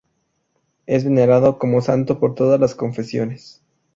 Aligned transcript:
Es 0.87 1.03
venerado 1.03 1.59
como 1.59 1.79
santo 1.81 2.19
por 2.19 2.33
todas 2.33 2.59
las 2.59 2.73
confesiones. 2.73 3.61